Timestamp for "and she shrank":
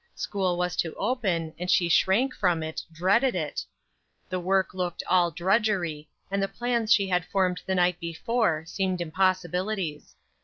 1.59-2.33